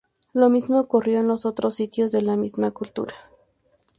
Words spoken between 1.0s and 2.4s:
en los otros sitios de la